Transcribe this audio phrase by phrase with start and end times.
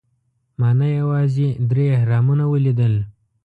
[0.59, 2.95] ما نه یوازې درې اهرامونه ولیدل.